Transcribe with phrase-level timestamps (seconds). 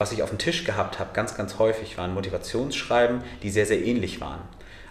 [0.00, 3.84] Was ich auf dem Tisch gehabt habe, ganz, ganz häufig, waren Motivationsschreiben, die sehr, sehr
[3.84, 4.42] ähnlich waren.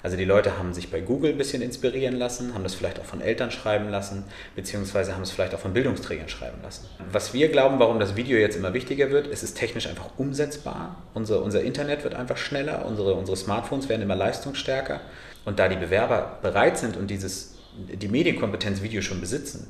[0.03, 3.05] Also die Leute haben sich bei Google ein bisschen inspirieren lassen, haben das vielleicht auch
[3.05, 4.25] von Eltern schreiben lassen,
[4.57, 6.89] beziehungsweise haben es vielleicht auch von Bildungsträgern schreiben lassen.
[7.09, 11.01] Was wir glauben, warum das Video jetzt immer wichtiger wird, es ist technisch einfach umsetzbar.
[11.13, 14.99] Unser, unser Internet wird einfach schneller, unsere, unsere Smartphones werden immer leistungsstärker.
[15.45, 19.67] Und da die Bewerber bereit sind und dieses, die Medienkompetenz Video schon besitzen,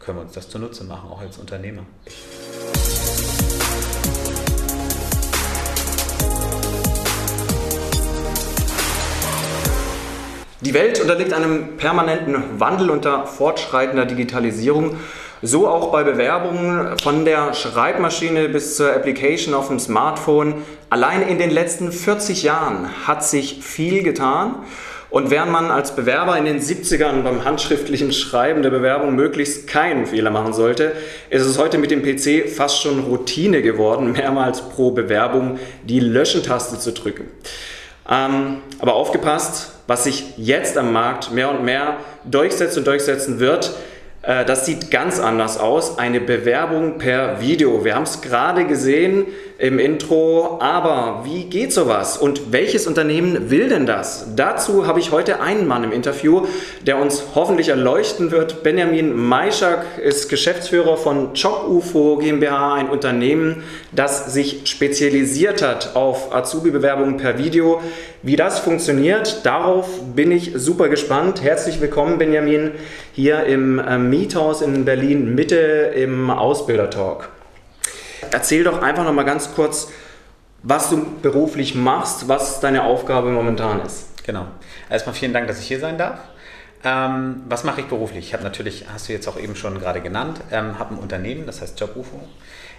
[0.00, 1.86] können wir uns das zunutze machen, auch als Unternehmer.
[10.62, 14.94] Die Welt unterliegt einem permanenten Wandel unter fortschreitender Digitalisierung.
[15.42, 20.62] So auch bei Bewerbungen von der Schreibmaschine bis zur Application auf dem Smartphone.
[20.88, 24.54] Allein in den letzten 40 Jahren hat sich viel getan.
[25.10, 30.06] Und während man als Bewerber in den 70ern beim handschriftlichen Schreiben der Bewerbung möglichst keinen
[30.06, 30.92] Fehler machen sollte,
[31.28, 36.78] ist es heute mit dem PC fast schon Routine geworden, mehrmals pro Bewerbung die Löschen-Taste
[36.78, 37.24] zu drücken.
[38.08, 43.74] Ähm, aber aufgepasst, was sich jetzt am Markt mehr und mehr durchsetzt und durchsetzen wird,
[44.22, 45.98] äh, das sieht ganz anders aus.
[45.98, 47.84] Eine Bewerbung per Video.
[47.84, 49.26] Wir haben es gerade gesehen
[49.62, 50.58] im Intro.
[50.60, 52.18] Aber wie geht sowas?
[52.18, 54.26] Und welches Unternehmen will denn das?
[54.34, 56.46] Dazu habe ich heute einen Mann im Interview,
[56.84, 58.64] der uns hoffentlich erleuchten wird.
[58.64, 67.16] Benjamin Maischak ist Geschäftsführer von JobUFO GmbH, ein Unternehmen, das sich spezialisiert hat auf Azubi-Bewerbungen
[67.16, 67.80] per Video.
[68.22, 71.40] Wie das funktioniert, darauf bin ich super gespannt.
[71.40, 72.72] Herzlich willkommen, Benjamin,
[73.12, 75.56] hier im äh, Miethaus in Berlin Mitte
[75.94, 77.28] im Ausbildertalk
[78.32, 79.90] erzähl doch einfach noch mal ganz kurz,
[80.62, 84.24] was du beruflich machst, was deine Aufgabe momentan ist.
[84.24, 84.46] Genau.
[84.90, 86.18] Erstmal vielen Dank, dass ich hier sein darf.
[86.84, 88.26] Ähm, was mache ich beruflich?
[88.26, 91.46] Ich habe natürlich, hast du jetzt auch eben schon gerade genannt, ähm, habe ein Unternehmen,
[91.46, 92.20] das heißt JobUFO.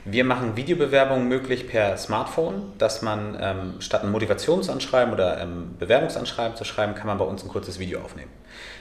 [0.05, 6.57] Wir machen Videobewerbungen möglich per Smartphone, dass man ähm, statt ein Motivationsanschreiben oder ähm, Bewerbungsanschreiben
[6.57, 8.31] zu schreiben, kann man bei uns ein kurzes Video aufnehmen.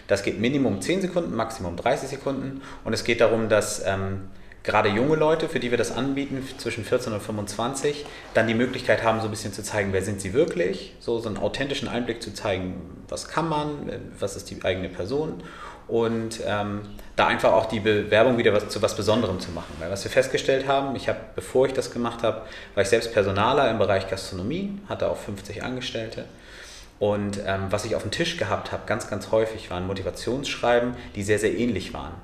[0.09, 4.23] Das geht Minimum 10 Sekunden, Maximum 30 Sekunden und es geht darum, dass ähm,
[4.65, 9.03] gerade junge Leute, für die wir das anbieten, zwischen 14 und 25, dann die Möglichkeit
[9.03, 12.23] haben, so ein bisschen zu zeigen, wer sind sie wirklich, so, so einen authentischen Einblick
[12.23, 15.43] zu zeigen, was kann man, was ist die eigene Person
[15.89, 16.81] und ähm,
[17.17, 19.75] da einfach auch die Bewerbung wieder was, zu was Besonderem zu machen.
[19.79, 22.43] Weil was wir festgestellt haben, ich habe, bevor ich das gemacht habe,
[22.75, 26.25] war ich selbst Personaler im Bereich Gastronomie, hatte auch 50 Angestellte.
[26.99, 31.25] Und ähm, was ich auf dem Tisch gehabt habe, ganz, ganz häufig, waren Motivationsschreiben, die
[31.25, 32.15] sehr, sehr ähnlich waren.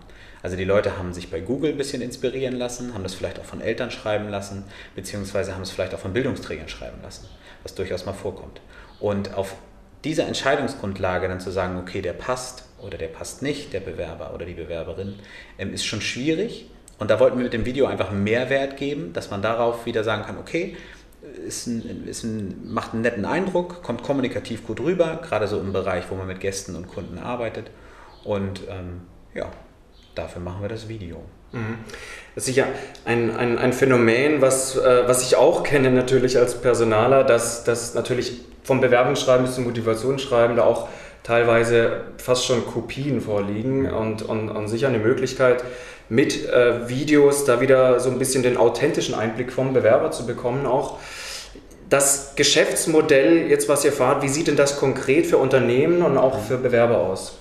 [0.43, 3.44] Also die Leute haben sich bei Google ein bisschen inspirieren lassen, haben das vielleicht auch
[3.44, 7.28] von Eltern schreiben lassen, beziehungsweise haben es vielleicht auch von Bildungsträgern schreiben lassen,
[7.62, 8.60] was durchaus mal vorkommt.
[9.00, 9.56] Und auf
[10.04, 14.47] dieser Entscheidungsgrundlage dann zu sagen, okay, der passt oder der passt nicht, der Bewerber oder
[14.47, 15.16] die Bewerberin,
[15.59, 16.71] ähm, ist schon schwierig.
[16.98, 20.25] Und da wollten wir mit dem Video einfach Mehrwert geben, dass man darauf wieder sagen
[20.25, 20.77] kann, okay,
[21.47, 25.72] ist ein, ist ein, macht einen netten Eindruck, kommt kommunikativ gut rüber, gerade so im
[25.72, 27.71] Bereich, wo man mit Gästen und Kunden arbeitet.
[28.25, 29.03] Und ähm,
[29.34, 29.50] ja,
[30.18, 31.22] dafür machen wir das Video.
[31.52, 31.78] Mhm.
[32.34, 32.66] Das ist sicher
[33.04, 37.94] ein, ein, ein Phänomen, was, äh, was ich auch kenne natürlich als Personaler, dass, dass
[37.94, 40.88] natürlich vom Bewerbungsschreiben bis zum Motivationsschreiben da auch
[41.22, 45.64] teilweise fast schon Kopien vorliegen und, und, und sicher eine Möglichkeit,
[46.08, 50.66] mit äh, Videos da wieder so ein bisschen den authentischen Einblick vom Bewerber zu bekommen
[50.66, 50.98] auch.
[51.88, 56.38] Das Geschäftsmodell, jetzt was ihr fahrt, wie sieht denn das konkret für Unternehmen und auch
[56.38, 57.38] für Bewerber aus?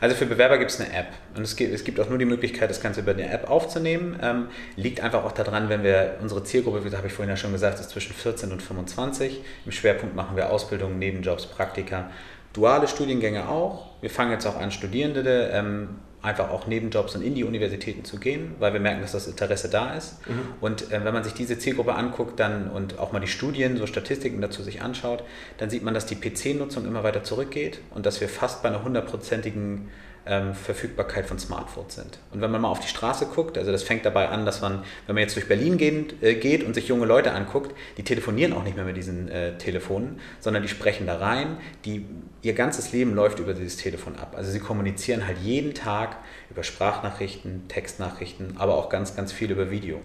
[0.00, 2.24] Also für Bewerber gibt es eine App und es gibt, es gibt auch nur die
[2.24, 4.18] Möglichkeit, das Ganze über eine App aufzunehmen.
[4.22, 7.52] Ähm, liegt einfach auch daran, wenn wir unsere Zielgruppe, wie habe ich vorhin ja schon
[7.52, 9.40] gesagt, ist zwischen 14 und 25.
[9.66, 12.10] Im Schwerpunkt machen wir Ausbildung, Nebenjobs, Praktika,
[12.52, 13.86] duale Studiengänge auch.
[14.00, 18.18] Wir fangen jetzt auch an, Studierende ähm, einfach auch Nebenjobs und in die Universitäten zu
[18.18, 20.26] gehen, weil wir merken, dass das Interesse da ist.
[20.28, 20.40] Mhm.
[20.60, 23.86] Und äh, wenn man sich diese Zielgruppe anguckt dann und auch mal die Studien, so
[23.86, 25.22] Statistiken dazu sich anschaut,
[25.58, 28.82] dann sieht man, dass die PC-Nutzung immer weiter zurückgeht und dass wir fast bei einer
[28.82, 29.88] hundertprozentigen
[30.28, 32.18] ähm, Verfügbarkeit von Smartphones sind.
[32.32, 34.84] Und wenn man mal auf die Straße guckt, also das fängt dabei an, dass man,
[35.06, 38.52] wenn man jetzt durch Berlin geht, äh, geht und sich junge Leute anguckt, die telefonieren
[38.52, 42.04] auch nicht mehr mit diesen äh, Telefonen, sondern die sprechen da rein, die,
[42.42, 44.34] ihr ganzes Leben läuft über dieses Telefon ab.
[44.36, 46.16] Also sie kommunizieren halt jeden Tag
[46.50, 50.00] über Sprachnachrichten, Textnachrichten, aber auch ganz, ganz viel über Video.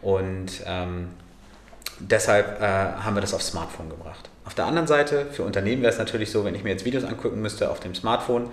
[0.00, 1.08] Und ähm,
[1.98, 4.30] deshalb äh, haben wir das aufs Smartphone gebracht.
[4.44, 7.02] Auf der anderen Seite, für Unternehmen wäre es natürlich so, wenn ich mir jetzt Videos
[7.02, 8.50] angucken müsste auf dem Smartphone,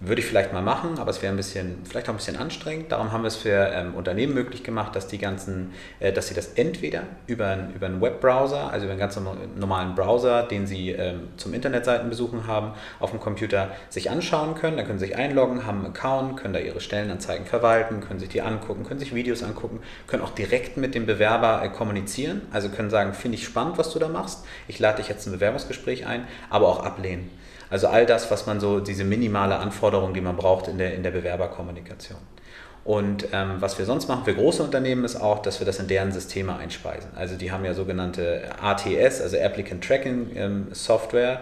[0.00, 2.90] Würde ich vielleicht mal machen, aber es wäre ein bisschen, vielleicht auch ein bisschen anstrengend.
[2.90, 6.34] Darum haben wir es für ähm, Unternehmen möglich gemacht, dass die ganzen, äh, dass sie
[6.34, 9.18] das entweder über, über einen Webbrowser, also über einen ganz
[9.56, 14.76] normalen Browser, den sie ähm, zum Internetseiten besuchen haben, auf dem Computer sich anschauen können.
[14.76, 18.28] Da können sie sich einloggen, haben einen Account, können da ihre Stellenanzeigen verwalten, können sich
[18.28, 22.42] die angucken, können sich Videos angucken, können auch direkt mit dem Bewerber äh, kommunizieren.
[22.52, 24.44] Also können sagen, finde ich spannend, was du da machst.
[24.66, 27.30] Ich lade dich jetzt ein Bewerbungsgespräch ein, aber auch ablehnen.
[27.70, 31.02] Also all das, was man so, diese minimale Anforderung, die man braucht in der, in
[31.02, 32.18] der Bewerberkommunikation.
[32.84, 35.88] Und ähm, was wir sonst machen für große Unternehmen ist auch, dass wir das in
[35.88, 37.10] deren Systeme einspeisen.
[37.16, 41.40] Also die haben ja sogenannte ATS, also Applicant Tracking ähm, Software,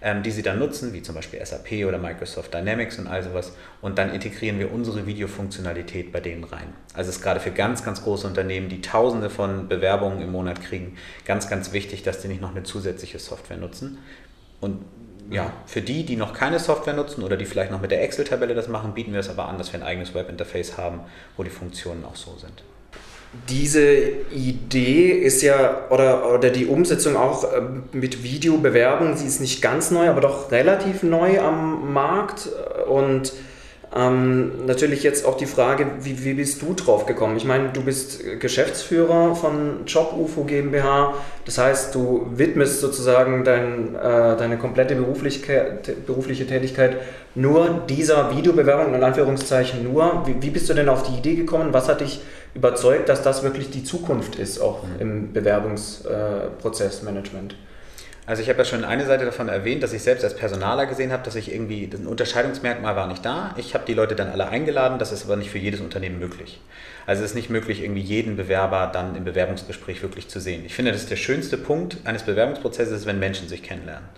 [0.00, 3.54] ähm, die sie dann nutzen, wie zum Beispiel SAP oder Microsoft Dynamics und all sowas.
[3.82, 6.74] Und dann integrieren wir unsere Videofunktionalität bei denen rein.
[6.94, 10.60] Also es ist gerade für ganz, ganz große Unternehmen, die Tausende von Bewerbungen im Monat
[10.60, 13.98] kriegen, ganz, ganz wichtig, dass die nicht noch eine zusätzliche Software nutzen.
[14.60, 14.84] Und
[15.34, 18.54] ja, für die, die noch keine Software nutzen oder die vielleicht noch mit der Excel-Tabelle
[18.54, 21.00] das machen, bieten wir es aber an, dass wir ein eigenes Webinterface haben,
[21.36, 22.62] wo die Funktionen auch so sind.
[23.48, 23.82] Diese
[24.30, 29.90] Idee ist ja, oder, oder die Umsetzung auch ähm, mit Videobewerbung, sie ist nicht ganz
[29.90, 32.48] neu, aber doch relativ neu am Markt
[32.86, 33.32] und
[33.96, 37.36] ähm, natürlich jetzt auch die Frage, wie, wie bist du drauf gekommen?
[37.36, 41.14] Ich meine, du bist Geschäftsführer von Job UFO GmbH,
[41.44, 46.96] das heißt, du widmest sozusagen dein, äh, deine komplette berufliche, berufliche Tätigkeit
[47.36, 50.24] nur dieser Videobewerbung, in Anführungszeichen nur.
[50.26, 51.72] Wie, wie, bist du denn auf die Idee gekommen?
[51.72, 52.20] Was hat dich
[52.54, 55.00] überzeugt, dass das wirklich die Zukunft ist, auch mhm.
[55.00, 57.52] im Bewerbungsprozessmanagement?
[57.52, 57.56] Äh,
[58.26, 61.12] also ich habe ja schon eine Seite davon erwähnt, dass ich selbst als Personaler gesehen
[61.12, 63.54] habe, dass ich irgendwie, ein Unterscheidungsmerkmal war nicht da.
[63.56, 66.60] Ich habe die Leute dann alle eingeladen, das ist aber nicht für jedes Unternehmen möglich.
[67.06, 70.64] Also es ist nicht möglich, irgendwie jeden Bewerber dann im Bewerbungsgespräch wirklich zu sehen.
[70.64, 74.08] Ich finde, das ist der schönste Punkt eines Bewerbungsprozesses, wenn Menschen sich kennenlernen.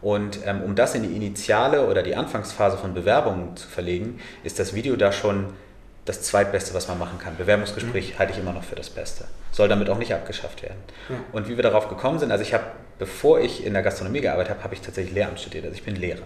[0.00, 4.58] Und ähm, um das in die initiale oder die Anfangsphase von Bewerbungen zu verlegen, ist
[4.60, 5.46] das Video da schon
[6.04, 7.36] das Zweitbeste, was man machen kann.
[7.36, 8.18] Bewerbungsgespräch mhm.
[8.18, 9.24] halte ich immer noch für das Beste.
[9.52, 10.78] Soll damit auch nicht abgeschafft werden.
[11.08, 11.16] Ja.
[11.32, 12.64] Und wie wir darauf gekommen sind, also ich habe,
[12.98, 15.64] bevor ich in der Gastronomie gearbeitet habe, habe ich tatsächlich Lehramt studiert.
[15.64, 16.22] Also ich bin Lehrer.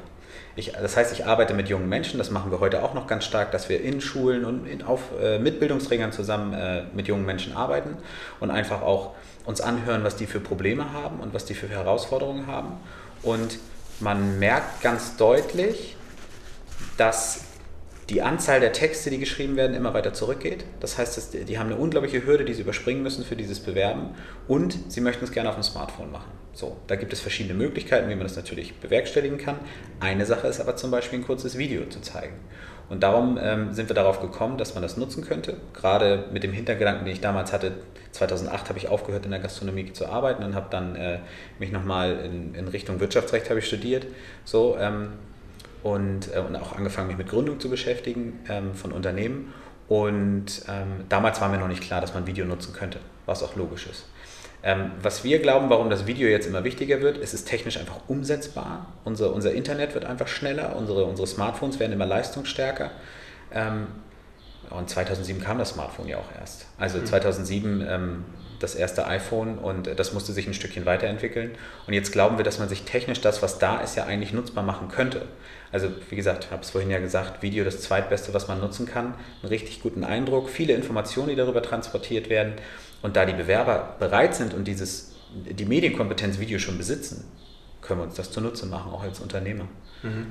[0.55, 3.25] Ich, das heißt, ich arbeite mit jungen Menschen, das machen wir heute auch noch ganz
[3.25, 7.25] stark, dass wir in Schulen und in, auf, äh, mit Bildungsträgern zusammen äh, mit jungen
[7.25, 7.97] Menschen arbeiten
[8.39, 9.13] und einfach auch
[9.47, 12.75] uns anhören, was die für Probleme haben und was die für Herausforderungen haben.
[13.23, 13.59] Und
[14.01, 15.97] man merkt ganz deutlich,
[16.99, 17.45] dass
[18.11, 20.65] die Anzahl der Texte, die geschrieben werden, immer weiter zurückgeht.
[20.81, 24.11] Das heißt, die haben eine unglaubliche Hürde, die sie überspringen müssen für dieses Bewerben
[24.49, 26.42] und sie möchten es gerne auf dem Smartphone machen.
[26.55, 29.57] So, da gibt es verschiedene Möglichkeiten, wie man das natürlich bewerkstelligen kann.
[30.01, 32.35] Eine Sache ist aber zum Beispiel ein kurzes Video zu zeigen.
[32.91, 35.57] Und darum ähm, sind wir darauf gekommen, dass man das nutzen könnte.
[35.73, 37.73] Gerade mit dem Hintergedanken, den ich damals hatte,
[38.11, 41.21] 2008 habe ich aufgehört in der Gastronomie zu arbeiten und habe dann äh,
[41.59, 44.07] mich nochmal in, in Richtung Wirtschaftsrecht habe ich studiert.
[44.45, 45.15] So, ähm,
[45.83, 49.55] und, äh, und auch angefangen, mich mit Gründung zu beschäftigen ähm, von Unternehmen.
[49.89, 53.57] Und ähm, damals war mir noch nicht klar, dass man Video nutzen könnte, was auch
[53.57, 54.07] logisch ist.
[54.65, 58.01] Ähm, was wir glauben, warum das Video jetzt immer wichtiger wird, es ist technisch einfach
[58.07, 58.87] umsetzbar.
[59.05, 62.91] Unser, unser Internet wird einfach schneller, unsere, unsere Smartphones werden immer leistungsstärker.
[63.53, 63.89] Ähm,
[64.71, 66.67] und 2007 kam das Smartphone ja auch erst.
[66.79, 67.87] Also 2007 mhm.
[67.89, 68.25] ähm,
[68.61, 71.53] das erste iPhone und äh, das musste sich ein Stückchen weiterentwickeln.
[71.87, 74.63] Und jetzt glauben wir, dass man sich technisch das, was da ist, ja eigentlich nutzbar
[74.63, 75.23] machen könnte.
[75.73, 78.87] Also wie gesagt, ich habe es vorhin ja gesagt, Video das zweitbeste, was man nutzen
[78.87, 79.15] kann.
[79.43, 82.55] Einen richtig guten Eindruck, viele Informationen, die darüber transportiert werden.
[83.03, 87.25] Und da die Bewerber bereit sind und dieses, die Medienkompetenz Video schon besitzen,
[87.83, 89.65] können wir uns das zunutze machen, auch als Unternehmer.
[90.03, 90.29] Mhm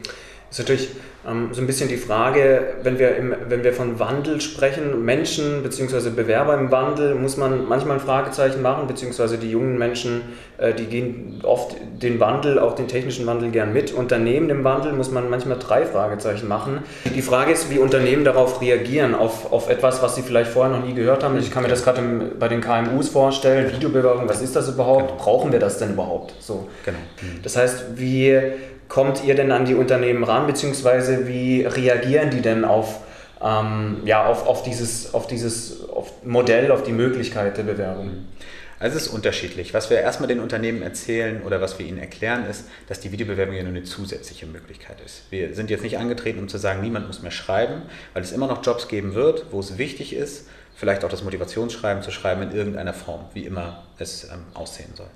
[0.52, 0.90] ist natürlich
[1.26, 5.64] ähm, so ein bisschen die Frage, wenn wir, im, wenn wir von Wandel sprechen, Menschen
[5.64, 6.10] bzw.
[6.10, 10.24] Bewerber im Wandel, muss man manchmal ein Fragezeichen machen, beziehungsweise die jungen Menschen,
[10.58, 13.94] äh, die gehen oft den Wandel, auch den technischen Wandel gern mit.
[13.94, 16.80] Unternehmen im Wandel muss man manchmal drei Fragezeichen machen.
[17.16, 20.86] Die Frage ist, wie Unternehmen darauf reagieren, auf, auf etwas, was sie vielleicht vorher noch
[20.86, 21.40] nie gehört haben.
[21.40, 22.02] Ich kann mir das gerade
[22.38, 25.12] bei den KMUs vorstellen, Videobewerbung, was ist das überhaupt?
[25.12, 25.24] Genau.
[25.24, 26.34] Brauchen wir das denn überhaupt?
[26.42, 26.68] So.
[26.84, 27.00] Genau.
[27.44, 28.40] Das heißt, wie
[28.88, 33.00] kommt ihr denn an die Unternehmen ran, beziehungsweise wie reagieren die denn auf,
[33.42, 38.26] ähm, ja, auf, auf dieses, auf dieses auf Modell, auf die Möglichkeit der Bewerbung?
[38.82, 39.76] Also es ist unterschiedlich.
[39.76, 43.56] Was wir erstmal den Unternehmen erzählen oder was wir ihnen erklären, ist, dass die Videobewerbung
[43.56, 45.22] ja nur eine zusätzliche Möglichkeit ist.
[45.30, 47.84] Wir sind jetzt nicht angetreten, um zu sagen, niemand muss mehr schreiben,
[48.14, 50.48] weil es immer noch Jobs geben wird, wo es wichtig ist,
[50.82, 55.12] vielleicht auch das Motivationsschreiben zu schreiben in irgendeiner Form, wie immer es ähm, aussehen soll.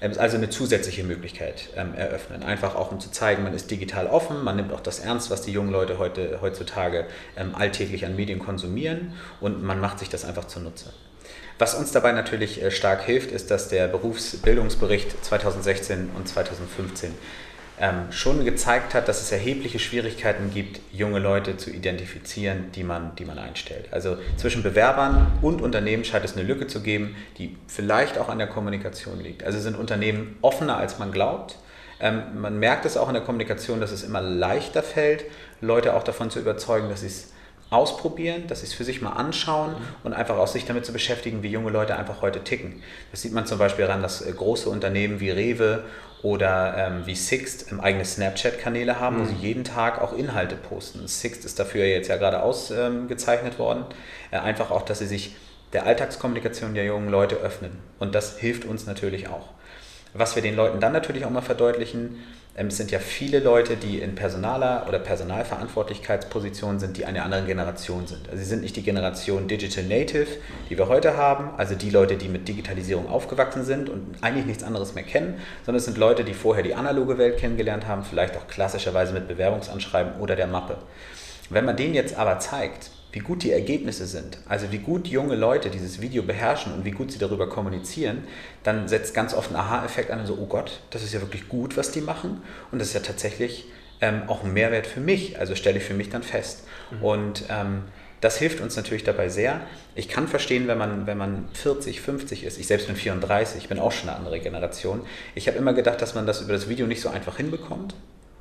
[0.00, 2.42] Ähm, also eine zusätzliche Möglichkeit ähm, eröffnen.
[2.42, 5.42] Einfach auch um zu zeigen, man ist digital offen, man nimmt auch das ernst, was
[5.42, 10.24] die jungen Leute heute, heutzutage ähm, alltäglich an Medien konsumieren und man macht sich das
[10.24, 10.92] einfach zunutze.
[11.60, 17.14] Was uns dabei natürlich äh, stark hilft, ist, dass der Berufsbildungsbericht 2016 und 2015
[17.78, 23.14] ähm, schon gezeigt hat, dass es erhebliche Schwierigkeiten gibt, junge Leute zu identifizieren, die man,
[23.16, 23.88] die man einstellt.
[23.90, 28.38] Also zwischen Bewerbern und Unternehmen scheint es eine Lücke zu geben, die vielleicht auch an
[28.38, 29.44] der Kommunikation liegt.
[29.44, 31.58] Also sind Unternehmen offener, als man glaubt.
[32.00, 35.24] Ähm, man merkt es auch in der Kommunikation, dass es immer leichter fällt,
[35.60, 37.32] Leute auch davon zu überzeugen, dass sie es
[37.70, 39.76] ausprobieren, dass sie es für sich mal anschauen mhm.
[40.04, 42.82] und einfach auch sich damit zu beschäftigen, wie junge Leute einfach heute ticken.
[43.10, 45.84] Das sieht man zum Beispiel daran, dass äh, große Unternehmen wie Rewe
[46.22, 49.20] oder ähm, wie Sixt ähm, eigene Snapchat-Kanäle haben, mhm.
[49.20, 51.06] wo sie jeden Tag auch Inhalte posten.
[51.08, 53.84] Sixt ist dafür jetzt ja gerade ausgezeichnet ähm, worden.
[54.30, 55.34] Äh, einfach auch, dass sie sich
[55.72, 57.72] der Alltagskommunikation der jungen Leute öffnen.
[57.98, 59.48] Und das hilft uns natürlich auch.
[60.14, 62.22] Was wir den Leuten dann natürlich auch mal verdeutlichen,
[62.56, 68.06] es sind ja viele Leute, die in Personaler- oder Personalverantwortlichkeitspositionen sind, die einer anderen Generation
[68.06, 68.28] sind.
[68.30, 70.26] Also sie sind nicht die Generation Digital Native,
[70.70, 74.64] die wir heute haben, also die Leute, die mit Digitalisierung aufgewachsen sind und eigentlich nichts
[74.64, 78.36] anderes mehr kennen, sondern es sind Leute, die vorher die analoge Welt kennengelernt haben, vielleicht
[78.38, 80.78] auch klassischerweise mit Bewerbungsanschreiben oder der Mappe.
[81.50, 85.36] Wenn man denen jetzt aber zeigt, wie gut die Ergebnisse sind, also wie gut junge
[85.36, 88.24] Leute dieses Video beherrschen und wie gut sie darüber kommunizieren,
[88.62, 91.78] dann setzt ganz oft ein Aha-Effekt an so, oh Gott, das ist ja wirklich gut,
[91.78, 93.68] was die machen und das ist ja tatsächlich
[94.02, 96.64] ähm, auch ein Mehrwert für mich, also stelle ich für mich dann fest.
[96.90, 97.02] Mhm.
[97.02, 97.84] Und ähm,
[98.20, 99.62] das hilft uns natürlich dabei sehr.
[99.94, 102.58] Ich kann verstehen, wenn man, wenn man 40, 50 ist.
[102.58, 105.00] Ich selbst bin 34, ich bin auch schon eine andere Generation.
[105.34, 107.94] Ich habe immer gedacht, dass man das über das Video nicht so einfach hinbekommt.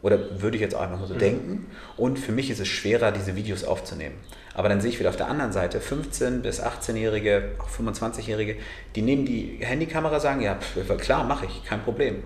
[0.06, 1.20] Oder würde ich jetzt auch einfach mal so mhm.
[1.20, 1.66] denken.
[1.98, 4.14] Und für mich ist es schwerer, diese Videos aufzunehmen.
[4.54, 8.58] Aber dann sehe ich wieder auf der anderen Seite 15- bis 18-Jährige, auch 25-Jährige,
[8.96, 12.18] die nehmen die Handykamera, sagen, ja, pf, klar, mache ich, kein Problem.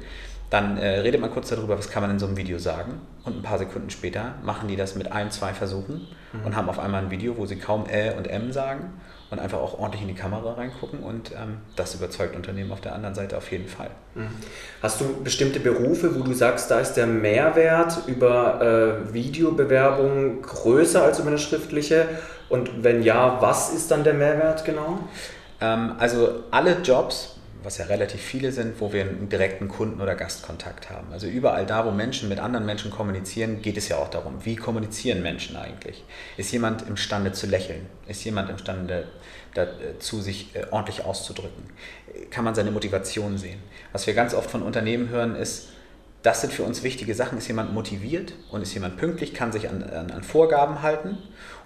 [0.50, 3.00] Dann äh, redet man kurz darüber, was kann man in so einem Video sagen.
[3.24, 6.46] Und ein paar Sekunden später machen die das mit ein, zwei Versuchen mhm.
[6.46, 8.90] und haben auf einmal ein Video, wo sie kaum Ä und M sagen
[9.32, 12.96] und einfach auch ordentlich in die Kamera reingucken und ähm, das überzeugt Unternehmen auf der
[12.96, 13.92] anderen Seite auf jeden Fall.
[14.16, 14.30] Mhm.
[14.82, 21.04] Hast du bestimmte Berufe, wo du sagst, da ist der Mehrwert über äh, Videobewerbung größer
[21.04, 22.08] als über eine schriftliche?
[22.50, 25.00] Und wenn ja, was ist dann der Mehrwert genau?
[25.62, 30.16] Ähm, also alle Jobs, was ja relativ viele sind, wo wir einen direkten Kunden- oder
[30.16, 31.12] Gastkontakt haben.
[31.12, 34.56] Also überall da, wo Menschen mit anderen Menschen kommunizieren, geht es ja auch darum, wie
[34.56, 36.04] kommunizieren Menschen eigentlich?
[36.38, 37.86] Ist jemand imstande zu lächeln?
[38.08, 39.08] Ist jemand imstande
[39.54, 41.64] dazu, sich äh, ordentlich auszudrücken?
[42.32, 43.60] Kann man seine Motivation sehen?
[43.92, 45.70] Was wir ganz oft von Unternehmen hören, ist,
[46.24, 47.38] das sind für uns wichtige Sachen.
[47.38, 51.18] Ist jemand motiviert und ist jemand pünktlich, kann sich an, an, an Vorgaben halten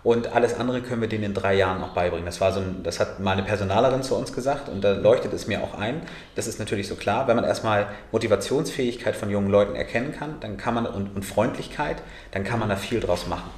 [0.04, 2.26] und alles andere können wir denen in drei Jahren auch beibringen.
[2.26, 5.32] Das, war so ein, das hat mal eine Personalerin zu uns gesagt und da leuchtet
[5.34, 6.02] es mir auch ein.
[6.36, 10.58] Das ist natürlich so klar, wenn man erstmal Motivationsfähigkeit von jungen Leuten erkennen kann, dann
[10.58, 11.98] kann man und, und Freundlichkeit,
[12.32, 13.50] dann kann man da viel draus machen.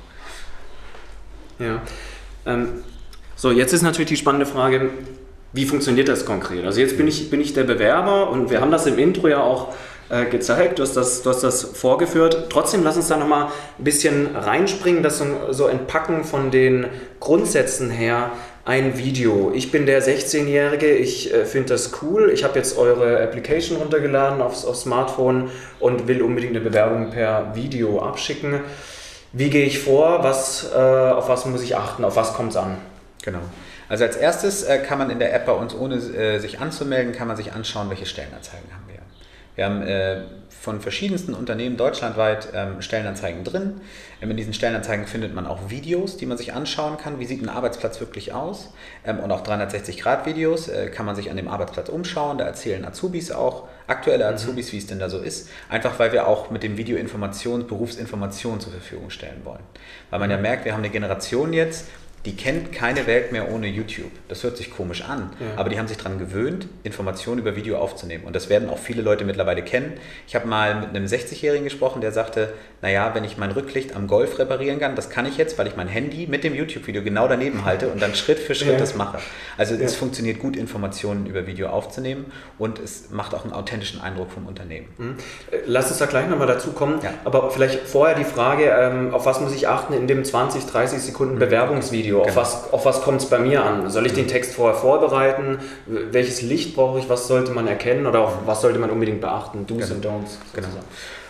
[1.57, 1.81] Ja.
[2.45, 2.83] Ähm,
[3.35, 4.91] so, jetzt ist natürlich die spannende Frage,
[5.51, 6.63] wie funktioniert das konkret?
[6.65, 9.41] Also jetzt bin ich, bin ich der Bewerber und wir haben das im Intro ja
[9.41, 9.73] auch
[10.09, 12.47] äh, gezeigt, du hast, das, du hast das vorgeführt.
[12.49, 13.47] Trotzdem lass uns da nochmal
[13.77, 16.87] ein bisschen reinspringen, das so, entpacken von den
[17.19, 18.31] Grundsätzen her.
[18.65, 19.51] Ein Video.
[19.53, 22.31] Ich bin der 16-Jährige, ich äh, finde das cool.
[22.33, 27.53] Ich habe jetzt eure Application runtergeladen aufs, aufs Smartphone und will unbedingt eine Bewerbung per
[27.53, 28.61] Video abschicken.
[29.33, 30.23] Wie gehe ich vor?
[30.23, 32.03] Was, äh, auf was muss ich achten?
[32.03, 32.77] Auf was kommt es an?
[33.23, 33.41] Genau.
[33.87, 37.13] Also als erstes äh, kann man in der App bei uns, ohne äh, sich anzumelden,
[37.13, 38.94] kann man sich anschauen, welche Stellenanzeigen haben wir.
[39.55, 43.81] Wir haben äh, von verschiedensten Unternehmen deutschlandweit ähm, Stellenanzeigen drin.
[44.21, 47.19] Ähm, in diesen Stellenanzeigen findet man auch Videos, die man sich anschauen kann.
[47.19, 48.73] Wie sieht ein Arbeitsplatz wirklich aus?
[49.05, 52.37] Ähm, und auch 360-Grad-Videos äh, kann man sich an dem Arbeitsplatz umschauen.
[52.37, 54.35] Da erzählen Azubis auch, aktuelle mhm.
[54.35, 54.71] Azubis, mhm.
[54.73, 55.49] wie es denn da so ist.
[55.69, 59.63] Einfach weil wir auch mit dem Video Information, Berufsinformation zur Verfügung stellen wollen.
[60.09, 60.43] Weil man ja mhm.
[60.43, 61.85] merkt, wir haben eine Generation jetzt,
[62.25, 64.11] die kennt keine Welt mehr ohne YouTube.
[64.27, 65.59] Das hört sich komisch an, ja.
[65.59, 68.23] aber die haben sich daran gewöhnt, Informationen über Video aufzunehmen.
[68.25, 69.93] Und das werden auch viele Leute mittlerweile kennen.
[70.27, 74.07] Ich habe mal mit einem 60-Jährigen gesprochen, der sagte, naja, wenn ich mein Rücklicht am
[74.07, 77.27] Golf reparieren kann, das kann ich jetzt, weil ich mein Handy mit dem YouTube-Video genau
[77.27, 78.77] daneben halte und dann Schritt für Schritt ja.
[78.77, 79.19] das mache.
[79.57, 79.81] Also ja.
[79.81, 82.25] es funktioniert gut, Informationen über Video aufzunehmen
[82.57, 84.87] und es macht auch einen authentischen Eindruck vom Unternehmen.
[84.97, 85.15] Mhm.
[85.65, 89.39] Lass uns da gleich nochmal dazu kommen, aber vielleicht vorher die Frage, ähm, auf was
[89.41, 91.39] muss ich achten in dem 20, 30 Sekunden mhm.
[92.15, 92.15] Bewerbungsvideo?
[92.15, 92.21] Video?
[92.21, 92.37] Auf genau.
[92.37, 93.89] was, auf was kommt es bei mir an?
[93.89, 95.59] Soll ich den Text vorher vorbereiten?
[95.85, 97.09] Welches Licht brauche ich?
[97.09, 99.65] Was sollte man erkennen oder auf was sollte man unbedingt beachten?
[99.67, 99.95] Do's genau.
[99.95, 100.37] und Don'ts.
[100.53, 100.67] Genau.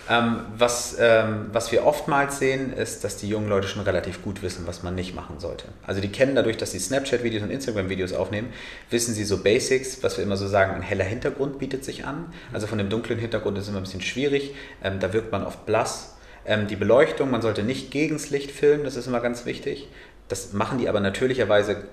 [0.07, 4.43] Ähm, was, ähm, was wir oftmals sehen, ist, dass die jungen Leute schon relativ gut
[4.43, 5.65] wissen, was man nicht machen sollte.
[5.87, 8.53] Also die kennen dadurch, dass sie Snapchat-Videos und Instagram-Videos aufnehmen,
[8.91, 12.31] wissen sie so Basics, was wir immer so sagen, ein heller Hintergrund bietet sich an.
[12.53, 14.53] Also von dem dunklen Hintergrund ist immer ein bisschen schwierig.
[14.83, 16.15] Ähm, da wirkt man oft blass.
[16.45, 19.87] Ähm, die Beleuchtung, man sollte nicht gegens Licht filmen, das ist immer ganz wichtig.
[20.27, 21.83] Das machen die aber natürlicherweise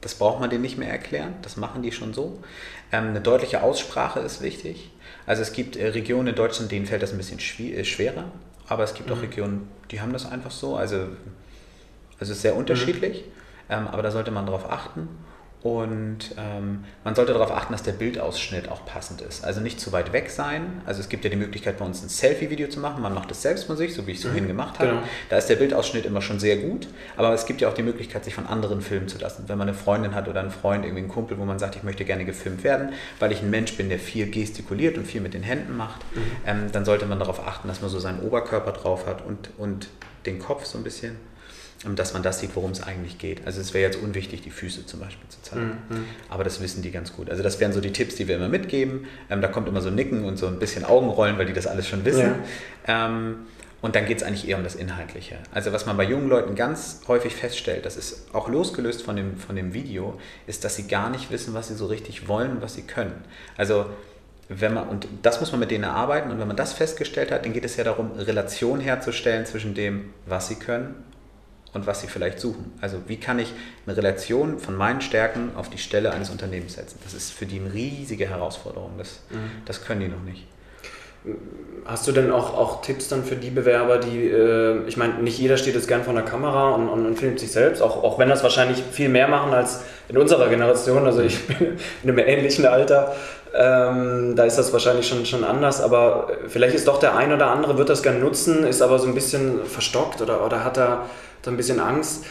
[0.00, 1.34] Das braucht man denen nicht mehr erklären.
[1.42, 2.42] Das machen die schon so.
[2.90, 4.90] Ähm, eine deutliche Aussprache ist wichtig.
[5.26, 8.24] Also es gibt äh, Regionen in Deutschland, denen fällt das ein bisschen äh, schwerer.
[8.68, 9.16] Aber es gibt mhm.
[9.16, 10.76] auch Regionen, die haben das einfach so.
[10.76, 11.10] Also, also
[12.18, 13.24] es ist sehr unterschiedlich.
[13.24, 13.72] Mhm.
[13.72, 15.08] Ähm, aber da sollte man darauf achten.
[15.62, 19.44] Und ähm, man sollte darauf achten, dass der Bildausschnitt auch passend ist.
[19.44, 20.82] Also nicht zu weit weg sein.
[20.86, 23.00] Also es gibt ja die Möglichkeit, bei uns ein Selfie-Video zu machen.
[23.00, 24.90] Man macht es selbst von sich, so wie ich es vorhin mhm, gemacht habe.
[24.90, 25.02] Genau.
[25.30, 26.88] Da ist der Bildausschnitt immer schon sehr gut.
[27.16, 29.44] Aber es gibt ja auch die Möglichkeit, sich von anderen filmen zu lassen.
[29.46, 31.84] Wenn man eine Freundin hat oder einen Freund, irgendwie einen Kumpel, wo man sagt, ich
[31.84, 35.32] möchte gerne gefilmt werden, weil ich ein Mensch bin, der viel gestikuliert und viel mit
[35.32, 36.20] den Händen macht, mhm.
[36.44, 39.86] ähm, dann sollte man darauf achten, dass man so seinen Oberkörper drauf hat und, und
[40.26, 41.16] den Kopf so ein bisschen
[41.84, 43.44] dass man das sieht, worum es eigentlich geht.
[43.44, 45.78] Also es wäre jetzt unwichtig, die Füße zum Beispiel zu zeigen.
[45.88, 46.04] Mhm.
[46.28, 47.28] Aber das wissen die ganz gut.
[47.28, 49.06] Also das wären so die Tipps, die wir immer mitgeben.
[49.28, 51.88] Ähm, da kommt immer so Nicken und so ein bisschen Augenrollen, weil die das alles
[51.88, 52.34] schon wissen.
[52.86, 53.06] Ja.
[53.06, 53.36] Ähm,
[53.80, 55.38] und dann geht es eigentlich eher um das Inhaltliche.
[55.52, 59.36] Also was man bei jungen Leuten ganz häufig feststellt, das ist auch losgelöst von dem,
[59.36, 62.62] von dem Video, ist, dass sie gar nicht wissen, was sie so richtig wollen und
[62.62, 63.24] was sie können.
[63.56, 63.86] Also
[64.48, 67.44] wenn man, und das muss man mit denen erarbeiten, und wenn man das festgestellt hat,
[67.44, 70.94] dann geht es ja darum, Relation herzustellen zwischen dem, was sie können
[71.72, 72.72] und was sie vielleicht suchen.
[72.80, 73.52] Also wie kann ich
[73.86, 76.98] eine Relation von meinen Stärken auf die Stelle eines Unternehmens setzen?
[77.04, 78.92] Das ist für die eine riesige Herausforderung.
[78.98, 79.50] Das, mhm.
[79.64, 80.46] das können die noch nicht.
[81.84, 85.38] Hast du denn auch, auch Tipps dann für die Bewerber, die, äh, ich meine, nicht
[85.38, 88.18] jeder steht jetzt gern vor der Kamera und, und, und, filmt sich selbst, auch, auch
[88.20, 92.18] wenn das wahrscheinlich viel mehr machen als in unserer Generation, also ich bin in einem
[92.18, 93.14] ähnlichen Alter,
[93.54, 97.50] ähm, da ist das wahrscheinlich schon, schon anders, aber vielleicht ist doch der ein oder
[97.50, 101.06] andere, wird das gern nutzen, ist aber so ein bisschen verstockt oder, oder hat da
[101.44, 102.24] so ein bisschen Angst.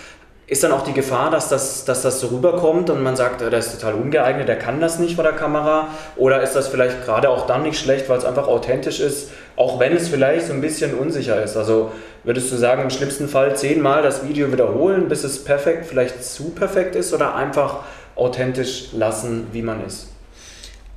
[0.52, 3.54] Ist dann auch die Gefahr, dass das, dass das so rüberkommt und man sagt, der
[3.54, 5.88] ist total ungeeignet, der kann das nicht vor der Kamera?
[6.18, 9.80] Oder ist das vielleicht gerade auch dann nicht schlecht, weil es einfach authentisch ist, auch
[9.80, 11.56] wenn es vielleicht so ein bisschen unsicher ist?
[11.56, 11.94] Also
[12.26, 16.50] würdest du sagen, im schlimmsten Fall zehnmal das Video wiederholen, bis es perfekt, vielleicht zu
[16.50, 17.86] perfekt ist oder einfach
[18.18, 20.11] authentisch lassen, wie man ist?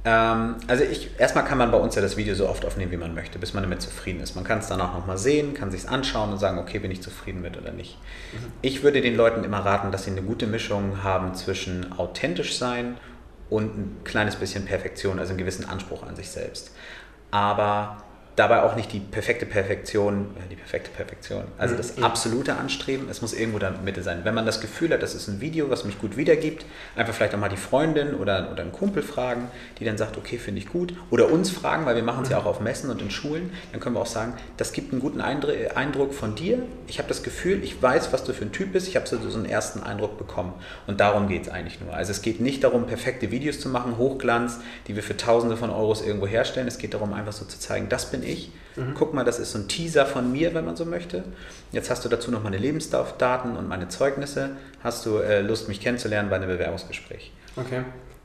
[0.04, 2.96] Ähm, also ich, erstmal kann man bei uns ja das Video so oft aufnehmen, wie
[2.96, 4.34] man möchte, bis man damit zufrieden ist.
[4.34, 7.40] Man kann es danach nochmal sehen, kann sich anschauen und sagen, okay, bin ich zufrieden
[7.40, 7.98] mit oder nicht.
[8.32, 8.52] Mhm.
[8.60, 12.96] Ich würde den Leuten immer raten, dass sie eine gute Mischung haben zwischen authentisch sein
[13.48, 16.74] und ein kleines bisschen Perfektion, also einen gewissen Anspruch an sich selbst.
[17.30, 17.96] Aber
[18.36, 22.04] dabei auch nicht die perfekte Perfektion, äh, die perfekte Perfektion, also das mhm.
[22.04, 24.20] absolute Anstreben, es muss irgendwo da Mitte sein.
[24.24, 26.64] Wenn man das Gefühl hat, das ist ein Video, was mich gut wiedergibt,
[26.96, 29.48] einfach vielleicht auch mal die Freundin oder, oder einen Kumpel fragen,
[29.78, 32.40] die dann sagt, okay, finde ich gut, oder uns fragen, weil wir machen es ja
[32.40, 32.46] mhm.
[32.46, 35.20] auch auf Messen und in Schulen, dann können wir auch sagen, das gibt einen guten
[35.20, 38.88] Eindruck von dir, ich habe das Gefühl, ich weiß, was du für ein Typ bist,
[38.88, 40.54] ich habe so einen ersten Eindruck bekommen
[40.86, 41.94] und darum geht es eigentlich nur.
[41.94, 45.70] Also es geht nicht darum, perfekte Videos zu machen, Hochglanz, die wir für Tausende von
[45.70, 48.52] Euros irgendwo herstellen, es geht darum, einfach so zu zeigen, das bin ich.
[48.76, 48.94] Mhm.
[48.94, 51.24] Guck mal, das ist so ein Teaser von mir, wenn man so möchte.
[51.72, 54.50] Jetzt hast du dazu noch meine Lebensdaten und meine Zeugnisse.
[54.82, 57.32] Hast du äh, Lust, mich kennenzulernen bei einem Bewerbungsgespräch?
[57.56, 57.82] Okay.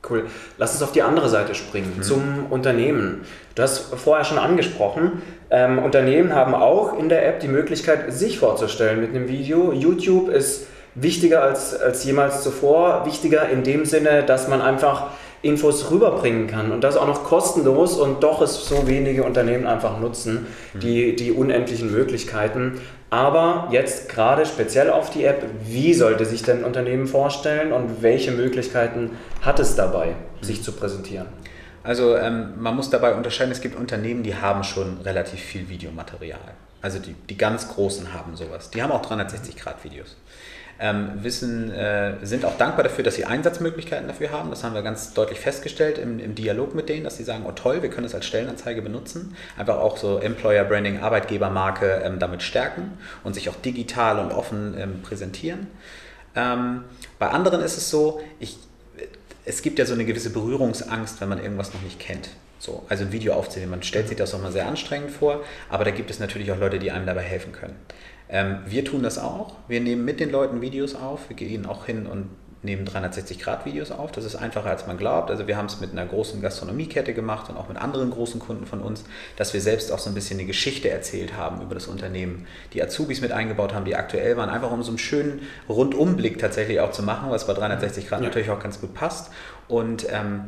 [0.08, 0.26] Cool.
[0.56, 2.02] Lass uns auf die andere Seite springen, mhm.
[2.02, 3.26] zum Unternehmen.
[3.54, 8.38] Du hast vorher schon angesprochen, ähm, Unternehmen haben auch in der App die Möglichkeit, sich
[8.38, 9.72] vorzustellen mit einem Video.
[9.72, 13.04] YouTube ist wichtiger als, als jemals zuvor.
[13.04, 15.10] Wichtiger in dem Sinne, dass man einfach
[15.42, 19.98] Infos rüberbringen kann und das auch noch kostenlos und doch es so wenige Unternehmen einfach
[19.98, 22.80] nutzen, die, die unendlichen Möglichkeiten.
[23.08, 28.02] Aber jetzt gerade speziell auf die App, wie sollte sich denn ein Unternehmen vorstellen und
[28.02, 31.26] welche Möglichkeiten hat es dabei, sich zu präsentieren?
[31.82, 36.38] Also ähm, man muss dabei unterscheiden, es gibt Unternehmen, die haben schon relativ viel Videomaterial.
[36.82, 38.70] Also die, die ganz großen haben sowas.
[38.70, 40.16] Die haben auch 360-Grad-Videos
[40.80, 44.48] ähm, wissen, äh, sind auch dankbar dafür, dass sie Einsatzmöglichkeiten dafür haben.
[44.48, 47.52] Das haben wir ganz deutlich festgestellt im, im Dialog mit denen, dass sie sagen, oh
[47.52, 49.36] toll, wir können es als Stellenanzeige benutzen.
[49.58, 52.92] Einfach auch so Employer Branding, Arbeitgebermarke ähm, damit stärken
[53.24, 55.66] und sich auch digital und offen ähm, präsentieren.
[56.34, 56.84] Ähm,
[57.18, 58.56] bei anderen ist es so, ich,
[59.44, 62.30] es gibt ja so eine gewisse Berührungsangst, wenn man irgendwas noch nicht kennt.
[62.58, 65.84] So, also ein Video aufzunehmen, man stellt sich das auch mal sehr anstrengend vor, aber
[65.84, 67.74] da gibt es natürlich auch Leute, die einem dabei helfen können.
[68.30, 69.54] Ähm, wir tun das auch.
[69.68, 71.28] Wir nehmen mit den Leuten Videos auf.
[71.28, 72.28] Wir gehen auch hin und
[72.62, 74.12] nehmen 360-Grad-Videos auf.
[74.12, 75.30] Das ist einfacher, als man glaubt.
[75.30, 78.66] Also wir haben es mit einer großen Gastronomiekette gemacht und auch mit anderen großen Kunden
[78.66, 79.04] von uns,
[79.36, 82.46] dass wir selbst auch so ein bisschen eine Geschichte erzählt haben über das Unternehmen.
[82.74, 86.80] Die Azubis mit eingebaut haben, die aktuell waren, einfach um so einen schönen Rundumblick tatsächlich
[86.80, 88.26] auch zu machen, was bei 360 Grad ja.
[88.26, 89.32] natürlich auch ganz gut passt.
[89.66, 90.44] Und ähm,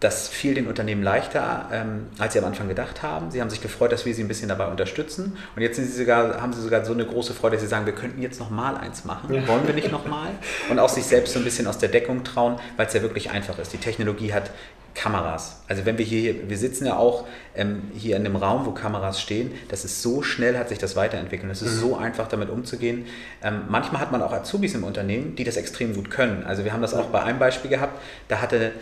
[0.00, 3.30] das fiel den Unternehmen leichter, ähm, als sie am Anfang gedacht haben.
[3.30, 5.36] Sie haben sich gefreut, dass wir sie ein bisschen dabei unterstützen.
[5.54, 7.92] Und jetzt sie sogar, haben sie sogar so eine große Freude, dass sie sagen, wir
[7.92, 9.34] könnten jetzt nochmal eins machen.
[9.34, 9.46] Ja.
[9.46, 10.30] Wollen wir nicht nochmal?
[10.70, 13.30] Und auch sich selbst so ein bisschen aus der Deckung trauen, weil es ja wirklich
[13.30, 13.74] einfach ist.
[13.74, 14.50] Die Technologie hat
[14.94, 15.62] Kameras.
[15.68, 19.20] Also wenn wir hier, wir sitzen ja auch ähm, hier in einem Raum, wo Kameras
[19.20, 21.52] stehen, das ist so schnell, hat sich das weiterentwickelt.
[21.52, 21.80] Es ist mhm.
[21.80, 23.04] so einfach, damit umzugehen.
[23.42, 26.44] Ähm, manchmal hat man auch Azubis im Unternehmen, die das extrem gut können.
[26.44, 28.72] Also wir haben das auch bei einem Beispiel gehabt, da hatte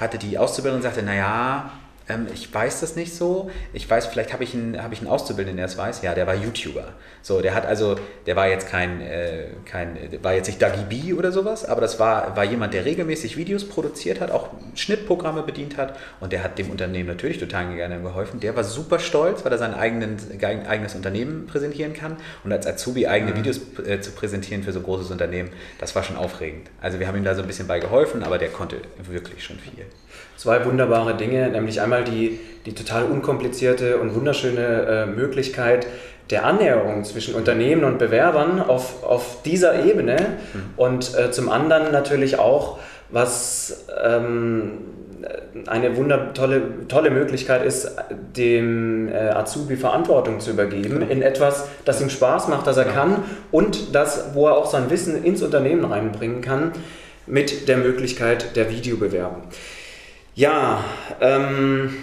[0.00, 1.70] hatte die Auszubildende und sagte, naja,
[2.10, 3.50] ähm, ich weiß das nicht so.
[3.72, 6.02] Ich weiß, vielleicht habe ich, einen, hab ich einen Auszubildenden, der es weiß.
[6.02, 6.94] Ja, der war YouTuber.
[7.22, 7.96] So, der hat also,
[8.26, 11.98] der war jetzt kein, äh, kein war jetzt nicht Dagi B oder sowas, aber das
[11.98, 16.58] war, war jemand, der regelmäßig Videos produziert hat, auch Schnittprogramme bedient hat und der hat
[16.58, 18.40] dem Unternehmen natürlich total gerne geholfen.
[18.40, 20.16] Der war super stolz, weil er sein eigenen,
[20.66, 23.36] eigenes Unternehmen präsentieren kann und als Azubi eigene mhm.
[23.36, 26.68] Videos äh, zu präsentieren für so ein großes Unternehmen, das war schon aufregend.
[26.80, 28.76] Also wir haben ihm da so ein bisschen bei geholfen, aber der konnte
[29.08, 29.84] wirklich schon viel
[30.40, 35.86] zwei wunderbare Dinge, nämlich einmal die, die total unkomplizierte und wunderschöne äh, Möglichkeit
[36.30, 40.16] der Annäherung zwischen Unternehmen und Bewerbern auf, auf dieser Ebene
[40.52, 40.60] mhm.
[40.76, 42.78] und äh, zum anderen natürlich auch,
[43.10, 44.72] was ähm,
[45.66, 47.90] eine wundertolle tolle Möglichkeit ist,
[48.36, 51.10] dem äh, Azubi Verantwortung zu übergeben genau.
[51.10, 52.92] in etwas, das ihm Spaß macht, das er ja.
[52.92, 56.72] kann und das, wo er auch sein Wissen ins Unternehmen reinbringen kann,
[57.26, 59.42] mit der Möglichkeit der Videobewerbung.
[60.34, 60.84] Ja,
[61.20, 61.94] ähm,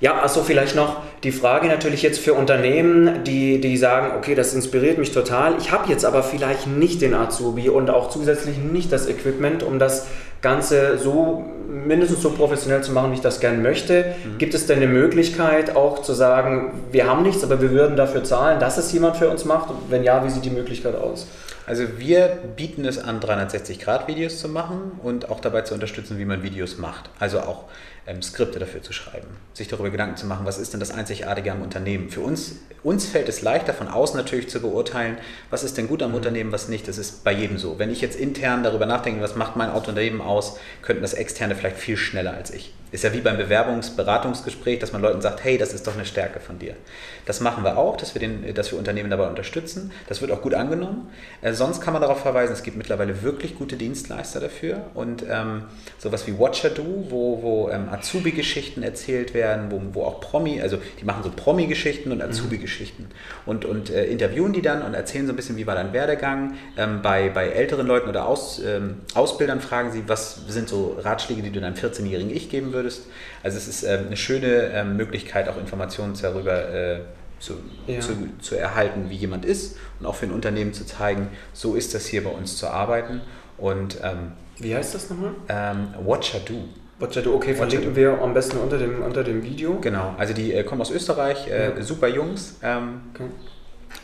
[0.00, 4.52] ja, also vielleicht noch die Frage natürlich jetzt für Unternehmen, die, die sagen, okay, das
[4.52, 5.56] inspiriert mich total.
[5.58, 9.78] Ich habe jetzt aber vielleicht nicht den Azubi und auch zusätzlich nicht das Equipment, um
[9.78, 10.08] das
[10.40, 14.14] Ganze so mindestens so professionell zu machen, wie ich das gerne möchte.
[14.24, 14.38] Mhm.
[14.38, 18.22] Gibt es denn eine Möglichkeit auch zu sagen, wir haben nichts, aber wir würden dafür
[18.24, 19.70] zahlen, dass es jemand für uns macht?
[19.88, 21.26] wenn ja, wie sieht die Möglichkeit aus?
[21.66, 26.42] Also wir bieten es an, 360-Grad-Videos zu machen und auch dabei zu unterstützen, wie man
[26.42, 27.08] Videos macht.
[27.20, 27.64] Also auch
[28.06, 31.52] ähm, Skripte dafür zu schreiben, sich darüber Gedanken zu machen, was ist denn das Einzigartige
[31.52, 32.10] am Unternehmen.
[32.10, 35.18] Für uns, uns fällt es leichter, von außen natürlich zu beurteilen,
[35.50, 36.16] was ist denn gut am mhm.
[36.16, 36.88] Unternehmen, was nicht.
[36.88, 37.78] Das ist bei jedem so.
[37.78, 41.78] Wenn ich jetzt intern darüber nachdenke, was macht mein Unternehmen aus, könnten das Externe vielleicht
[41.78, 42.72] viel schneller als ich.
[42.92, 46.40] Ist ja wie beim Bewerbungsberatungsgespräch, dass man Leuten sagt, hey, das ist doch eine Stärke
[46.40, 46.76] von dir.
[47.24, 49.92] Das machen wir auch, dass wir, den, dass wir Unternehmen dabei unterstützen.
[50.08, 51.08] Das wird auch gut angenommen.
[51.40, 55.62] Äh, sonst kann man darauf verweisen, es gibt mittlerweile wirklich gute Dienstleister dafür und ähm,
[55.96, 60.76] sowas wie Watcher Do, wo, wo ähm, Azubi-Geschichten erzählt werden, wo, wo auch Promi, also
[61.00, 62.24] die machen so Promi-Geschichten und mhm.
[62.24, 63.08] Azubi-Geschichten
[63.46, 66.56] und, und äh, interviewen die dann und erzählen so ein bisschen, wie war dein Werdegang.
[66.76, 71.40] Ähm, bei, bei älteren Leuten oder Aus, ähm, Ausbildern fragen sie, was sind so Ratschläge,
[71.40, 73.06] die du deinem 14-jährigen Ich geben würdest würdest.
[73.42, 77.00] Also es ist ähm, eine schöne ähm, Möglichkeit, auch Informationen darüber äh,
[77.38, 77.54] zu,
[77.86, 78.00] ja.
[78.00, 81.94] zu, zu, erhalten, wie jemand ist und auch für ein Unternehmen zu zeigen, so ist
[81.94, 83.20] das hier bei uns zu arbeiten.
[83.58, 85.34] Und, ähm, wie heißt das nochmal?
[85.48, 86.68] Ähm, Watcher Do.
[86.98, 89.80] Watcher Do, okay, verlinken wir am besten unter dem, unter dem Video.
[89.80, 91.82] Genau, also die äh, kommen aus Österreich, äh, ja.
[91.82, 93.24] super Jungs, ähm, okay.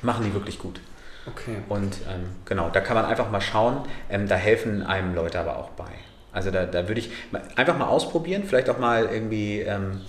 [0.02, 0.80] machen die wirklich gut.
[1.26, 1.56] Okay.
[1.68, 5.58] Und ähm, genau, da kann man einfach mal schauen, ähm, da helfen einem Leute aber
[5.58, 5.92] auch bei.
[6.38, 7.10] Also da, da würde ich
[7.56, 10.02] einfach mal ausprobieren, vielleicht auch mal irgendwie ähm,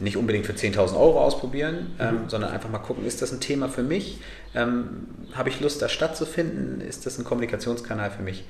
[0.00, 2.28] nicht unbedingt für 10.000 Euro ausprobieren, ähm, mhm.
[2.28, 4.18] sondern einfach mal gucken, ist das ein Thema für mich?
[4.54, 6.80] Ähm, Habe ich Lust, da stattzufinden?
[6.80, 8.44] Ist das ein Kommunikationskanal für mich?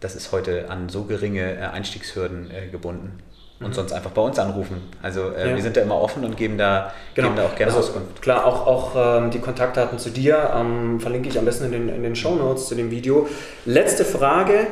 [0.00, 3.20] Das ist heute an so geringe äh, Einstiegshürden äh, gebunden.
[3.60, 3.72] Und mhm.
[3.74, 4.82] sonst einfach bei uns anrufen.
[5.02, 5.54] Also äh, ja.
[5.54, 7.28] wir sind da immer offen und geben da, genau.
[7.28, 8.20] geben da auch gerne also, Auskunft.
[8.20, 11.88] Klar, auch, auch ähm, die Kontaktdaten zu dir ähm, verlinke ich am besten in den,
[11.88, 13.28] in den Show Notes zu dem Video.
[13.64, 14.66] Letzte Frage.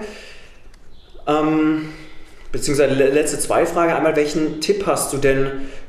[1.27, 1.89] Ähm,
[2.53, 3.93] beziehungsweise letzte zwei Fragen.
[3.93, 5.47] Einmal, welchen Tipp hast du denn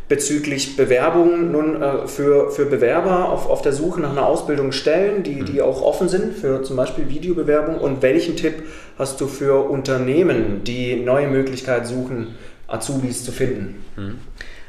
[0.10, 5.24] bezüglich Bewerbungen nun äh, für, für Bewerber auf, auf der Suche nach einer Ausbildung stellen,
[5.24, 5.62] die, die mhm.
[5.62, 7.78] auch offen sind für zum Beispiel Videobewerbung?
[7.78, 8.64] Und welchen Tipp
[8.98, 12.36] hast du für Unternehmen, die neue Möglichkeiten suchen,
[12.68, 13.84] Azubis zu finden?
[13.96, 14.20] Mhm.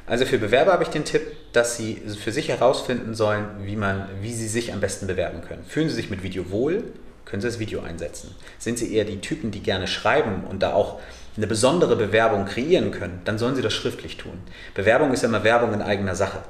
[0.06, 1.22] Also für Bewerber habe ich den Tipp,
[1.52, 5.64] dass sie für sich herausfinden sollen, wie, man, wie sie sich am besten bewerben können.
[5.66, 6.82] Fühlen sie sich mit Video wohl?
[7.24, 8.34] Können Sie das Video einsetzen.
[8.58, 11.00] Sind Sie eher die Typen, die gerne schreiben und da auch
[11.36, 14.38] eine besondere Bewerbung kreieren können, dann sollen Sie das schriftlich tun.
[14.74, 16.42] Bewerbung ist ja immer Werbung in eigener Sache.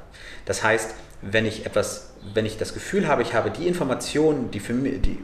[0.45, 4.59] Das heißt, wenn ich etwas, wenn ich das Gefühl habe, ich habe die Informationen, die
[4.59, 5.17] für mich, die,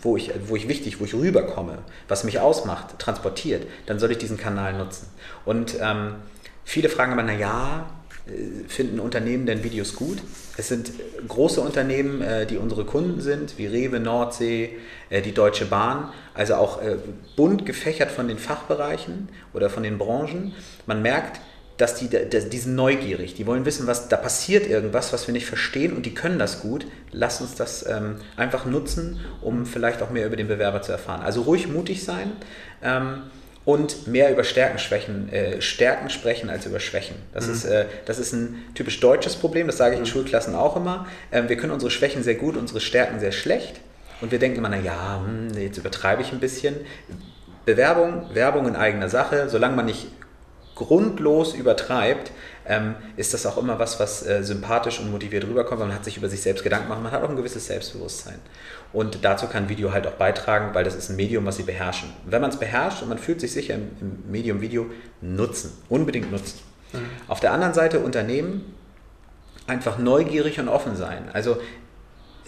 [0.00, 1.78] wo ich, wo ich wichtig, wo ich rüberkomme,
[2.08, 5.08] was mich ausmacht, transportiert, dann soll ich diesen Kanal nutzen.
[5.44, 6.14] Und ähm,
[6.64, 7.90] viele fragen immer, na ja,
[8.68, 10.18] finden Unternehmen denn Videos gut?
[10.56, 10.92] Es sind
[11.26, 14.76] große Unternehmen, äh, die unsere Kunden sind, wie Rewe, Nordsee,
[15.08, 16.80] äh, die Deutsche Bahn, also auch
[17.36, 20.54] bunt gefächert von den Fachbereichen oder von den Branchen.
[20.86, 21.40] Man merkt,
[21.80, 25.46] dass die, die sind neugierig, die wollen wissen, was da passiert irgendwas, was wir nicht
[25.46, 26.86] verstehen und die können das gut.
[27.10, 31.22] Lass uns das ähm, einfach nutzen, um vielleicht auch mehr über den Bewerber zu erfahren.
[31.22, 32.32] Also ruhig mutig sein.
[32.82, 33.22] Ähm,
[33.70, 37.14] und mehr über Stärken, Schwächen, äh, Stärken sprechen als über Schwächen.
[37.32, 37.52] Das, mhm.
[37.52, 40.10] ist, äh, das ist ein typisch deutsches Problem, das sage ich in mhm.
[40.10, 41.06] Schulklassen auch immer.
[41.30, 43.80] Ähm, wir können unsere Schwächen sehr gut, unsere Stärken sehr schlecht.
[44.20, 46.74] Und wir denken immer, naja, hm, jetzt übertreibe ich ein bisschen.
[47.64, 50.08] Bewerbung, Werbung in eigener Sache, solange man nicht
[50.74, 52.32] grundlos übertreibt,
[52.70, 56.04] ähm, ist das auch immer was, was äh, sympathisch und motiviert rüberkommt, weil man hat
[56.04, 58.38] sich über sich selbst Gedanken gemacht, man hat auch ein gewisses Selbstbewusstsein.
[58.92, 62.10] Und dazu kann Video halt auch beitragen, weil das ist ein Medium, was sie beherrschen.
[62.26, 64.86] Wenn man es beherrscht und man fühlt sich sicher im, im Medium Video,
[65.20, 66.60] nutzen, unbedingt nutzen.
[66.92, 66.98] Mhm.
[67.26, 68.72] Auf der anderen Seite Unternehmen
[69.66, 71.24] einfach neugierig und offen sein.
[71.32, 71.58] Also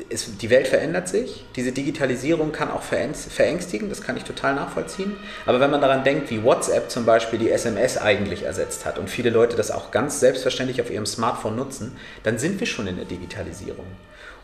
[0.08, 5.16] es, die Welt verändert sich, diese Digitalisierung kann auch verängstigen, das kann ich total nachvollziehen.
[5.46, 9.10] Aber wenn man daran denkt, wie WhatsApp zum Beispiel die SMS eigentlich ersetzt hat und
[9.10, 12.96] viele Leute das auch ganz selbstverständlich auf ihrem Smartphone nutzen, dann sind wir schon in
[12.96, 13.86] der Digitalisierung.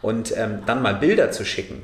[0.02, 1.82] Und ähm, dann mal Bilder zu schicken,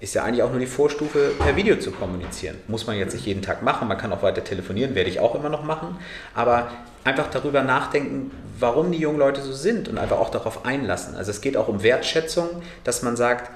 [0.00, 2.56] ist ja eigentlich auch nur die Vorstufe, per Video zu kommunizieren.
[2.68, 5.34] Muss man jetzt nicht jeden Tag machen, man kann auch weiter telefonieren, werde ich auch
[5.34, 5.96] immer noch machen.
[6.34, 6.70] Aber
[7.04, 8.30] einfach darüber nachdenken,
[8.60, 11.16] warum die jungen Leute so sind und einfach auch darauf einlassen.
[11.16, 12.48] Also es geht auch um Wertschätzung,
[12.84, 13.50] dass man sagt,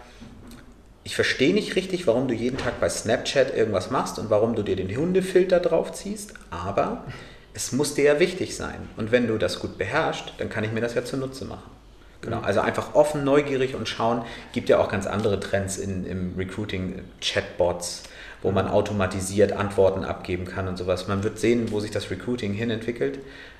[1.04, 4.62] ich verstehe nicht richtig, warum du jeden Tag bei Snapchat irgendwas machst und warum du
[4.62, 7.04] dir den Hundefilter draufziehst, aber
[7.54, 8.88] es muss dir ja wichtig sein.
[8.96, 11.70] Und wenn du das gut beherrschst, dann kann ich mir das ja zunutze machen.
[12.22, 14.24] Genau, also einfach offen, neugierig und schauen.
[14.52, 18.04] Gibt ja auch ganz andere Trends in, im Recruiting, Chatbots,
[18.42, 21.08] wo man automatisiert Antworten abgeben kann und sowas.
[21.08, 23.18] Man wird sehen, wo sich das Recruiting hin entwickelt.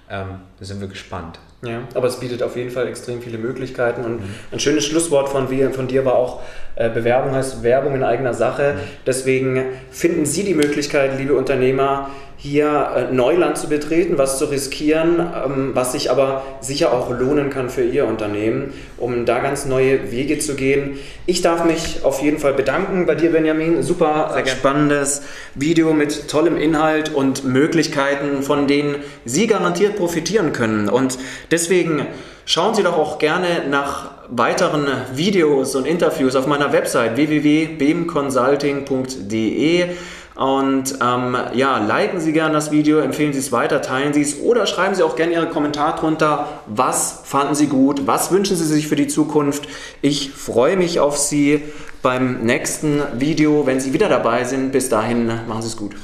[0.09, 1.41] Ähm, da sind wir gespannt.
[1.65, 4.05] Ja, aber es bietet auf jeden Fall extrem viele Möglichkeiten.
[4.05, 4.35] Und mhm.
[4.51, 6.41] ein schönes Schlusswort von, von dir war auch,
[6.75, 8.75] äh, Bewerbung heißt Werbung in eigener Sache.
[8.75, 8.81] Mhm.
[9.07, 12.11] Deswegen finden Sie die Möglichkeit, liebe Unternehmer,
[12.43, 17.51] hier äh, Neuland zu betreten, was zu riskieren, ähm, was sich aber sicher auch lohnen
[17.51, 20.99] kann für Ihr Unternehmen, um da ganz neue Wege zu gehen.
[21.25, 23.85] Ich darf mich auf jeden Fall bedanken bei dir, Benjamin.
[23.85, 25.23] Super spannendes
[25.55, 30.89] Video mit tollem Inhalt und Möglichkeiten, von denen Sie garantiert profitieren können.
[30.89, 31.19] Und
[31.53, 32.09] deswegen
[32.45, 39.91] schauen Sie doch auch gerne nach weiteren Videos und Interviews auf meiner Website www.beamconsulting.de.
[40.35, 44.41] Und ähm, ja, liken Sie gerne das Video, empfehlen Sie es weiter, teilen Sie es
[44.41, 46.49] oder schreiben Sie auch gerne Ihren Kommentar drunter.
[46.67, 48.07] Was fanden Sie gut?
[48.07, 49.69] Was wünschen Sie sich für die Zukunft?
[50.01, 51.61] Ich freue mich auf Sie
[52.01, 54.73] beim nächsten Video, wenn Sie wieder dabei sind.
[54.73, 55.97] Bis dahin, machen Sie es gut.